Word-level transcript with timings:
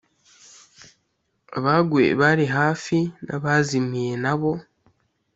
abaguye 1.57 2.09
bari 2.21 2.45
hafi, 2.57 2.97
n’abazimiye 3.25 4.13
na 4.23 4.33
bo. 4.39 4.51